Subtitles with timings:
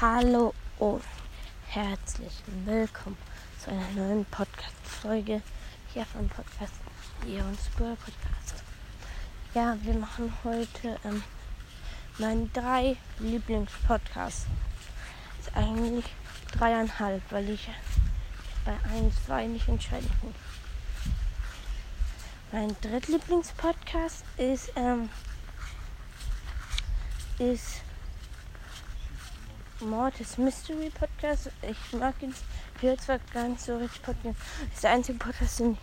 [0.00, 1.02] Hallo und
[1.66, 2.32] herzlich
[2.64, 3.16] willkommen
[3.58, 5.42] zu einer neuen Podcast-Folge
[5.92, 6.74] hier vom Podcast
[7.26, 8.62] Leon School Podcast.
[9.54, 11.24] Ja, wir machen heute ähm,
[12.18, 14.46] meinen drei Lieblingspodcasts.
[15.40, 16.04] Ist eigentlich
[16.52, 17.68] dreieinhalb, weil ich
[18.64, 20.34] bei ein, zwei nicht entscheiden kann.
[22.52, 25.10] Mein drittlieblingspodcast ist, ähm,
[27.40, 27.82] ist
[29.80, 31.50] Mortis Mystery Podcast.
[31.62, 32.34] Ich mag ihn,
[32.76, 34.36] ich höre zwar nicht so richtig Podcast.
[34.60, 35.78] Das ist der einzige Podcast, den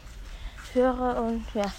[0.64, 1.72] ich höre und ja.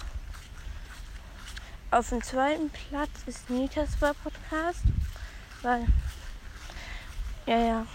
[1.91, 4.81] Auf dem zweiten Platz ist Nitas Bar Podcast,
[5.61, 5.85] weil,
[7.45, 7.87] ja, ja,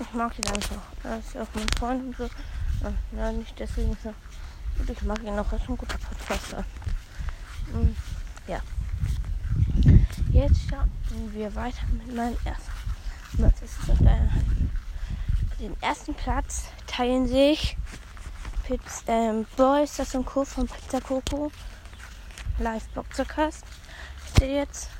[0.00, 0.82] ich mag ihn einfach.
[1.02, 2.30] Er ist auch mein Freund und so.
[3.16, 4.14] Ja, nicht deswegen so.
[4.78, 6.64] Und ich mag ihn auch als ein guter Podcaster.
[8.46, 8.60] Ja.
[10.36, 12.70] Jetzt starten wir weiter mit meinem ersten
[13.38, 13.62] Platz.
[13.62, 13.96] Ist auf
[15.58, 17.78] den ersten Platz teilen sich
[18.66, 20.44] Pizza, ähm, Boys, das und Co.
[20.44, 21.50] von Pizza Coco,
[22.58, 23.64] Live Boxercast,
[24.38, 24.90] der jetzt,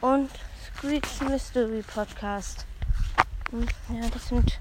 [0.00, 0.30] und
[0.76, 2.64] Squeaks Mystery Podcast.
[3.50, 4.60] Und ja, das sind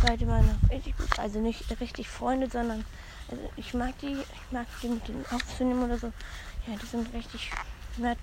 [0.00, 2.82] beide meine richtig gut, also nicht richtig Freunde, sondern
[3.30, 6.06] also ich mag die, ich mag die mit denen aufzunehmen oder so.
[6.66, 7.50] Ja, die sind richtig
[7.98, 8.18] nett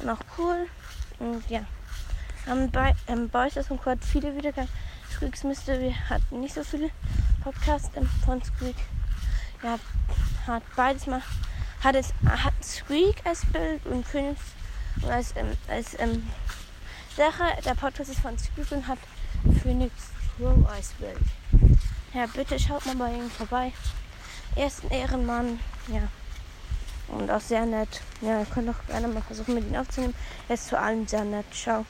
[0.00, 0.66] und auch cool.
[1.18, 1.64] Und ja,
[2.46, 4.68] haben bei ähm, Boys und Quad viele Wiedergaben.
[5.12, 6.90] Squeaks Mystery hat nicht so viele
[7.42, 8.76] Podcasts ähm, von Squeak.
[9.62, 9.78] Ja,
[10.46, 11.22] hat beides mal.
[11.82, 14.40] Hat es hat Squeak als Bild und Phoenix
[15.08, 16.28] als, ähm, als ähm,
[17.16, 17.44] Sache.
[17.64, 18.98] Der Podcast ist von Squeak und hat
[19.62, 19.92] Phoenix
[20.36, 21.18] Crow als Bild.
[22.12, 23.72] Ja, bitte schaut mal bei ihm vorbei.
[24.56, 25.60] Er ist ein Ehrenmann.
[25.88, 26.08] Ja.
[27.08, 28.00] Und auch sehr nett.
[28.20, 30.14] Ja, ihr könnt auch gerne mal versuchen, mit ihm aufzunehmen.
[30.48, 31.46] Er ist zu allem sehr nett.
[31.52, 31.82] Ciao.